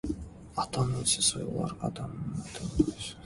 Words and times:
Атан 0.63 0.95
өлсе, 1.01 1.21
сойылар, 1.27 1.75
атам 1.91 2.17
өлсе, 2.39 2.65
қойылар. 2.73 3.13